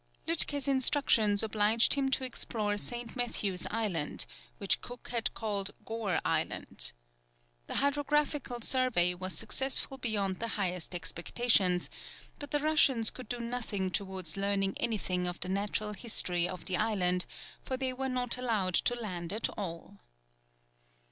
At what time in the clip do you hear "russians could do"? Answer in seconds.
12.57-13.39